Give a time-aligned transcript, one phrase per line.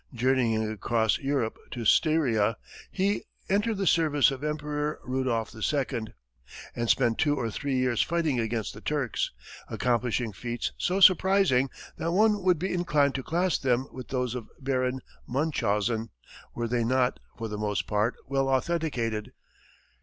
[0.15, 2.57] Journeying across Europe to Styria,
[2.89, 6.05] he entered the service of Emperor Rudolph II.,
[6.75, 9.29] and spent two or three years fighting against the Turks,
[9.69, 11.69] accomplishing feats so surprising
[11.99, 16.09] that one would be inclined to class them with those of Baron Munchausen,
[16.55, 19.33] were they not, for the most part, well authenticated.